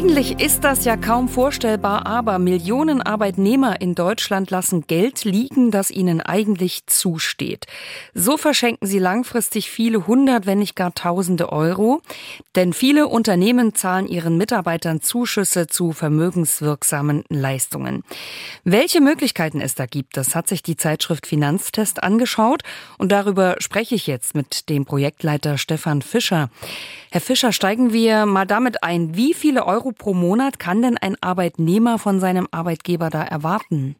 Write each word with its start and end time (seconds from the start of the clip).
Eigentlich 0.00 0.40
ist 0.40 0.64
das 0.64 0.86
ja 0.86 0.96
kaum 0.96 1.28
vorstellbar, 1.28 2.06
aber 2.06 2.38
Millionen 2.38 3.02
Arbeitnehmer 3.02 3.82
in 3.82 3.94
Deutschland 3.94 4.50
lassen 4.50 4.86
Geld 4.86 5.24
liegen, 5.24 5.70
das 5.70 5.90
ihnen 5.90 6.22
eigentlich 6.22 6.86
zusteht. 6.86 7.66
So 8.14 8.38
verschenken 8.38 8.88
sie 8.88 8.98
langfristig 8.98 9.70
viele 9.70 10.06
hundert, 10.06 10.46
wenn 10.46 10.60
nicht 10.60 10.74
gar 10.74 10.94
tausende 10.94 11.52
Euro. 11.52 12.00
Denn 12.56 12.72
viele 12.72 13.08
Unternehmen 13.08 13.74
zahlen 13.74 14.08
ihren 14.08 14.38
Mitarbeitern 14.38 15.02
Zuschüsse 15.02 15.66
zu 15.66 15.92
vermögenswirksamen 15.92 17.24
Leistungen. 17.28 18.02
Welche 18.64 19.02
Möglichkeiten 19.02 19.60
es 19.60 19.74
da 19.74 19.84
gibt, 19.84 20.16
das 20.16 20.34
hat 20.34 20.48
sich 20.48 20.62
die 20.62 20.78
Zeitschrift 20.78 21.26
Finanztest 21.26 22.02
angeschaut. 22.02 22.62
Und 22.96 23.12
darüber 23.12 23.56
spreche 23.58 23.96
ich 23.96 24.06
jetzt 24.06 24.34
mit 24.34 24.70
dem 24.70 24.86
Projektleiter 24.86 25.58
Stefan 25.58 26.00
Fischer. 26.00 26.48
Herr 27.12 27.20
Fischer, 27.20 27.50
steigen 27.50 27.92
wir 27.92 28.24
mal 28.24 28.46
damit 28.46 28.84
ein. 28.84 29.16
Wie 29.16 29.34
viele 29.34 29.66
Euro 29.66 29.90
pro 29.90 30.14
Monat 30.14 30.60
kann 30.60 30.80
denn 30.80 30.96
ein 30.96 31.16
Arbeitnehmer 31.20 31.98
von 31.98 32.20
seinem 32.20 32.46
Arbeitgeber 32.52 33.10
da 33.10 33.24
erwarten? 33.24 33.96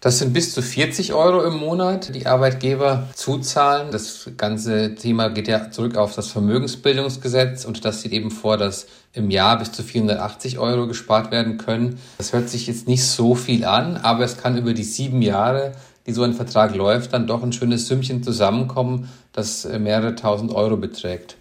Das 0.00 0.18
sind 0.18 0.32
bis 0.32 0.54
zu 0.54 0.60
40 0.60 1.12
Euro 1.12 1.44
im 1.44 1.56
Monat, 1.56 2.16
die 2.16 2.26
Arbeitgeber 2.26 3.06
zuzahlen. 3.14 3.92
Das 3.92 4.28
ganze 4.36 4.96
Thema 4.96 5.28
geht 5.28 5.46
ja 5.46 5.70
zurück 5.70 5.96
auf 5.96 6.16
das 6.16 6.32
Vermögensbildungsgesetz 6.32 7.64
und 7.64 7.84
das 7.84 8.02
sieht 8.02 8.10
eben 8.10 8.32
vor, 8.32 8.56
dass 8.56 8.88
im 9.12 9.30
Jahr 9.30 9.56
bis 9.60 9.70
zu 9.70 9.84
480 9.84 10.58
Euro 10.58 10.88
gespart 10.88 11.30
werden 11.30 11.58
können. 11.58 12.00
Das 12.18 12.32
hört 12.32 12.48
sich 12.48 12.66
jetzt 12.66 12.88
nicht 12.88 13.04
so 13.04 13.36
viel 13.36 13.64
an, 13.64 13.98
aber 13.98 14.24
es 14.24 14.36
kann 14.36 14.58
über 14.58 14.74
die 14.74 14.82
sieben 14.82 15.22
Jahre, 15.22 15.74
die 16.08 16.12
so 16.12 16.24
ein 16.24 16.34
Vertrag 16.34 16.74
läuft, 16.74 17.12
dann 17.12 17.28
doch 17.28 17.44
ein 17.44 17.52
schönes 17.52 17.86
Sümmchen 17.86 18.24
zusammenkommen, 18.24 19.08
das 19.32 19.64
mehrere 19.64 20.16
tausend 20.16 20.52
Euro 20.52 20.76
beträgt. 20.76 21.37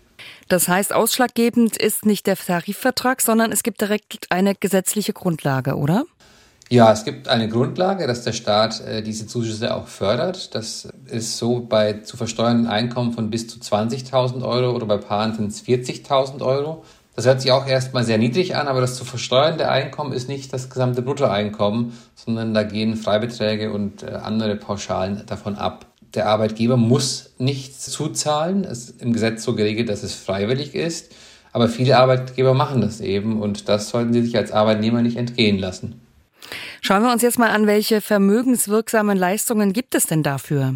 Das 0.48 0.67
heißt, 0.67 0.94
ausschlaggebend 0.94 1.78
ist 1.78 2.06
nicht 2.06 2.26
der 2.28 2.38
Tarifvertrag, 2.38 3.22
sondern 3.22 3.52
es 3.52 3.64
gibt 3.64 3.81
direkt 3.81 4.28
eine 4.30 4.56
gesetzliche 4.56 5.14
Grundlage, 5.14 5.76
oder? 5.76 6.06
Ja, 6.70 6.92
es 6.92 7.06
gibt 7.06 7.30
eine 7.30 7.48
Grundlage, 7.48 8.08
dass 8.08 8.23
der 8.23 8.34
Staat 8.34 8.81
äh, 8.81 9.02
diese 9.02 9.25
Zuschüsse 9.25 9.73
auch 9.73 9.88
fördert. 9.88 10.53
Das 10.53 10.90
ist 11.06 11.38
so 11.38 11.62
bei 11.62 11.94
zu 11.94 12.18
versteuernden 12.18 12.68
Einkommen 12.68 13.14
von 13.14 13.30
bis 13.30 13.48
zu 13.48 13.59
20.000 13.59 14.45
Euro 14.45 14.75
oder 14.75 14.86
bei 14.86 14.98
Paaren 14.98 15.34
sind 15.34 15.52
es 15.52 15.64
40.000 15.64 16.42
Euro. 16.42 16.84
Das 17.16 17.25
hört 17.25 17.42
sich 17.42 17.52
auch 17.52 17.66
erstmal 17.66 18.03
sehr 18.03 18.18
niedrig 18.18 18.56
an, 18.56 18.68
aber 18.68 18.81
das 18.81 18.95
zu 18.95 19.06
versteuernde 19.06 19.70
Einkommen 19.70 20.12
ist 20.12 20.28
nicht 20.28 20.53
das 20.53 20.70
gesamte 20.70 21.02
Bruttoeinkommen, 21.02 21.94
sondern 22.16 22.53
da 22.53 22.64
gehen 22.64 22.95
Freibeträge 22.95 23.72
und 23.72 24.03
äh, 24.03 24.08
andere 24.08 24.56
Pauschalen 24.58 25.23
davon 25.25 25.56
ab. 25.56 25.88
Der 26.13 26.27
Arbeitgeber 26.27 26.77
muss 26.77 27.33
nichts 27.38 27.89
zuzahlen. 27.91 28.63
Es 28.63 28.89
ist 28.89 29.02
im 29.02 29.13
Gesetz 29.13 29.44
so 29.44 29.55
geregelt, 29.55 29.89
dass 29.89 30.03
es 30.03 30.13
freiwillig 30.13 30.73
ist. 30.75 31.13
Aber 31.52 31.69
viele 31.69 31.97
Arbeitgeber 31.97 32.53
machen 32.53 32.81
das 32.81 33.02
eben 33.02 33.41
und 33.41 33.67
das 33.69 33.89
sollten 33.89 34.13
sie 34.13 34.22
sich 34.22 34.38
als 34.38 34.52
Arbeitnehmer 34.52 35.02
nicht 35.02 35.17
entgehen 35.17 35.58
lassen. 35.58 36.02
Schauen 36.81 37.03
wir 37.03 37.11
uns 37.11 37.22
jetzt 37.22 37.39
mal 37.39 37.50
an, 37.50 37.67
welche 37.67 38.02
vermögenswirksamen 38.02 39.17
Leistungen 39.17 39.73
gibt 39.73 39.95
es 39.95 40.05
denn 40.05 40.23
dafür? 40.23 40.75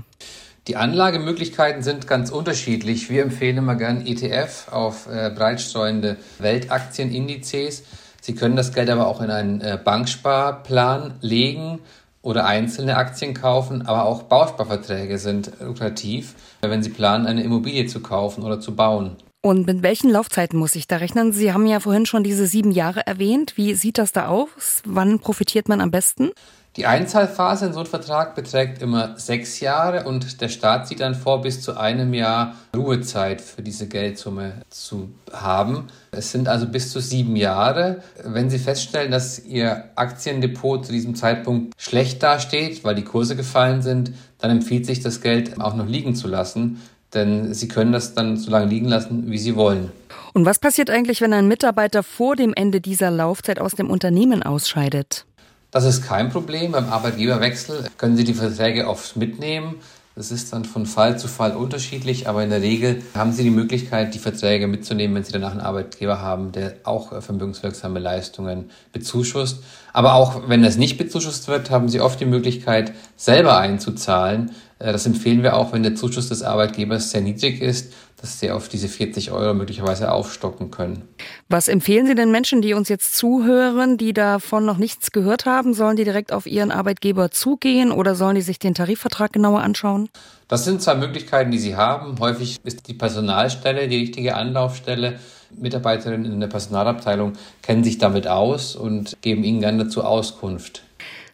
Die 0.68 0.76
Anlagemöglichkeiten 0.76 1.82
sind 1.82 2.08
ganz 2.08 2.30
unterschiedlich. 2.30 3.10
Wir 3.10 3.24
empfehlen 3.24 3.58
immer 3.58 3.76
gern 3.76 4.06
ETF 4.06 4.68
auf 4.72 5.08
äh, 5.08 5.32
breitstreuende 5.32 6.18
Weltaktienindices. 6.40 7.84
Sie 8.22 8.36
können 8.36 8.56
das 8.56 8.74
Geld 8.74 8.90
aber 8.90 9.08
auch 9.08 9.22
in 9.22 9.32
einen 9.32 9.62
äh, 9.62 9.80
Banksparplan 9.84 11.16
legen 11.22 11.80
oder 12.22 12.46
einzelne 12.46 12.98
Aktien 12.98 13.34
kaufen, 13.34 13.84
aber 13.88 14.06
auch 14.06 14.24
Bausparverträge 14.24 15.18
sind 15.18 15.52
lukrativ, 15.60 16.36
wenn 16.62 16.84
Sie 16.84 16.90
planen, 16.92 17.26
eine 17.26 17.44
Immobilie 17.44 17.88
zu 17.88 18.02
kaufen 18.02 18.44
oder 18.44 18.60
zu 18.60 18.76
bauen. 18.76 19.18
Und 19.44 19.66
mit 19.66 19.82
welchen 19.82 20.12
Laufzeiten 20.12 20.60
muss 20.60 20.76
ich 20.76 20.86
da 20.86 20.98
rechnen? 20.98 21.34
Sie 21.34 21.52
haben 21.52 21.66
ja 21.66 21.80
vorhin 21.80 22.06
schon 22.06 22.24
diese 22.24 22.46
sieben 22.46 22.70
Jahre 22.70 23.08
erwähnt. 23.08 23.54
Wie 23.58 23.74
sieht 23.74 23.98
das 23.98 24.12
da 24.12 24.28
aus? 24.28 24.84
Wann 24.86 25.18
profitiert 25.18 25.68
man 25.68 25.82
am 25.82 25.90
besten? 25.90 26.30
Die 26.78 26.86
Einzahlphase 26.86 27.66
in 27.66 27.74
so 27.74 27.80
einem 27.80 27.90
Vertrag 27.90 28.36
beträgt 28.36 28.82
immer 28.82 29.20
sechs 29.20 29.60
Jahre 29.60 30.06
und 30.06 30.40
der 30.40 30.48
Staat 30.48 30.88
sieht 30.88 31.02
dann 31.02 31.16
vor, 31.16 31.42
bis 31.42 31.62
zu 31.62 31.76
einem 31.76 32.14
Jahr 32.14 32.56
Ruhezeit 32.74 33.42
für 33.42 33.62
diese 33.62 33.88
Geldsumme 33.88 34.54
zu 34.70 35.10
haben. 35.34 35.88
Es 36.12 36.32
sind 36.32 36.48
also 36.48 36.68
bis 36.68 36.92
zu 36.92 37.02
sieben 37.02 37.36
Jahre. 37.36 38.04
Wenn 38.24 38.50
Sie 38.50 38.60
feststellen, 38.60 39.12
dass 39.12 39.44
Ihr 39.44 39.86
Aktiendepot 39.96 40.86
zu 40.86 40.94
diesem 40.94 41.16
Zeitpunkt 41.16 41.74
schlecht 41.78 42.24
dasteht, 42.24 42.86
weil 42.86 42.96
die 42.96 43.04
Kurse 43.04 43.36
gefallen 43.36 43.82
sind, 43.82 44.14
dann 44.38 44.52
empfiehlt 44.52 44.86
sich 44.86 45.02
das 45.02 45.20
Geld 45.20 45.60
auch 45.60 45.76
noch 45.76 45.88
liegen 45.88 46.16
zu 46.16 46.30
lassen, 46.30 46.80
denn 47.14 47.54
Sie 47.54 47.68
können 47.68 47.92
das 47.92 48.14
dann 48.14 48.38
so 48.38 48.52
lange 48.52 48.68
liegen 48.68 48.88
lassen, 48.88 49.30
wie 49.32 49.38
Sie 49.38 49.56
wollen. 49.56 49.92
Und 50.34 50.46
was 50.46 50.60
passiert 50.60 50.90
eigentlich, 50.90 51.22
wenn 51.22 51.34
ein 51.34 51.48
Mitarbeiter 51.48 52.04
vor 52.04 52.36
dem 52.36 52.54
Ende 52.54 52.80
dieser 52.80 53.12
Laufzeit 53.12 53.60
aus 53.60 53.74
dem 53.74 53.90
Unternehmen 53.90 54.44
ausscheidet? 54.44 55.26
Das 55.72 55.86
ist 55.86 56.06
kein 56.06 56.30
Problem. 56.30 56.72
Beim 56.72 56.90
Arbeitgeberwechsel 56.90 57.86
können 57.98 58.18
Sie 58.18 58.24
die 58.24 58.34
Verträge 58.34 58.88
oft 58.88 59.16
mitnehmen. 59.16 59.76
Das 60.16 60.30
ist 60.30 60.52
dann 60.52 60.66
von 60.66 60.86
Fall 60.86 61.18
zu 61.18 61.30
Fall 61.30 61.56
unterschiedlich, 61.56 62.28
aber 62.28 62.44
in 62.44 62.50
der 62.50 62.62
Regel 62.62 63.02
haben 63.16 63.32
Sie 63.32 63.44
die 63.44 63.50
Möglichkeit, 63.50 64.14
die 64.14 64.20
Verträge 64.20 64.68
mitzunehmen, 64.68 65.16
wenn 65.16 65.24
Sie 65.24 65.32
danach 65.32 65.52
einen 65.52 65.62
Arbeitgeber 65.62 66.22
haben, 66.22 66.52
der 66.52 66.76
auch 66.84 67.14
äh, 67.14 67.22
vermögenswirksame 67.22 68.00
Leistungen 68.00 68.72
bezuschusst. 68.92 69.64
Aber 69.94 70.16
auch 70.16 70.50
wenn 70.50 70.64
das 70.64 70.76
nicht 70.76 70.98
bezuschusst 70.98 71.48
wird, 71.48 71.72
haben 71.72 71.88
Sie 71.88 72.02
oft 72.02 72.20
die 72.20 72.26
Möglichkeit, 72.26 72.92
selber 73.16 73.58
einzuzahlen. 73.58 74.52
Äh, 74.82 74.92
das 74.92 75.06
empfehlen 75.06 75.44
wir 75.44 75.56
auch, 75.56 75.74
wenn 75.74 75.84
der 75.84 75.96
Zuschuss 75.96 76.30
des 76.30 76.44
Arbeitgebers 76.44 77.12
sehr 77.12 77.22
niedrig 77.22 77.62
ist, 77.62 77.94
dass 78.20 78.40
sie 78.40 78.52
auf 78.52 78.70
diese 78.70 78.88
40 78.88 79.32
Euro 79.32 79.54
möglicherweise 79.54 80.12
aufstocken 80.12 80.70
können. 80.70 81.08
Was 81.50 81.68
empfehlen 81.68 82.06
Sie 82.06 82.14
den 82.14 82.32
Menschen, 82.32 82.62
die 82.62 82.74
uns 82.74 82.88
jetzt 82.88 83.16
zuhören, 83.16 83.98
die 83.98 84.14
davon 84.14 84.64
noch 84.66 84.78
nichts 84.78 85.12
gehört 85.12 85.46
haben? 85.46 85.74
Sollen 85.74 85.96
die 85.96 86.04
direkt 86.04 86.32
auf 86.32 86.46
ihren 86.46 86.72
Arbeitgeber 86.72 87.32
zugehen 87.32 87.92
oder 87.92 88.14
sollen 88.14 88.36
die 88.36 88.42
sich 88.42 88.60
den 88.60 88.76
Tarifvertrag 88.76 89.34
genauer 89.34 89.62
anschauen? 89.62 90.10
Das 90.48 90.66
sind 90.66 90.82
zwei 90.82 90.96
Möglichkeiten, 90.96 91.50
die 91.50 91.60
Sie 91.60 91.76
haben. 91.76 92.20
Häufig 92.20 92.58
ist 92.64 92.88
die 92.88 92.94
Personalstelle 92.94 93.88
die 93.88 93.98
richtige 93.98 94.36
Anlaufstelle. 94.36 95.20
Mitarbeiterinnen 95.54 96.32
in 96.32 96.40
der 96.40 96.48
Personalabteilung 96.48 97.34
kennen 97.62 97.84
sich 97.84 97.98
damit 97.98 98.28
aus 98.28 98.76
und 98.76 99.18
geben 99.22 99.44
Ihnen 99.44 99.60
gerne 99.60 99.86
dazu 99.86 100.04
Auskunft 100.04 100.84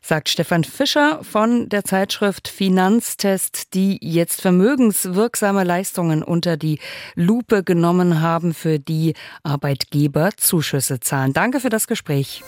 sagt 0.08 0.30
Stefan 0.30 0.64
Fischer 0.64 1.20
von 1.24 1.68
der 1.68 1.84
Zeitschrift 1.84 2.48
Finanztest, 2.48 3.74
die 3.74 4.00
jetzt 4.02 4.42
vermögenswirksame 4.42 5.66
Leistungen 5.66 6.24
unter 6.24 6.56
die 6.56 6.80
Lupe 7.16 7.64
genommen 7.64 8.22
haben, 8.22 8.54
für 8.54 8.80
die 8.80 9.16
Arbeitgeber 9.44 10.30
Zuschüsse 10.38 11.02
zahlen. 11.02 11.34
Danke 11.34 11.60
für 11.60 11.70
das 11.70 11.88
Gespräch. 11.88 12.42